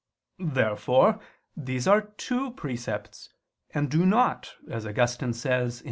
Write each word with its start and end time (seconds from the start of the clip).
Therefore 0.39 1.19
these 1.55 1.85
are 1.87 2.01
two 2.17 2.49
precepts, 2.53 3.29
and 3.71 3.87
do 3.91 4.03
not, 4.03 4.55
as 4.67 4.83
Augustine 4.87 5.31
says 5.33 5.77
(Qq. 5.79 5.79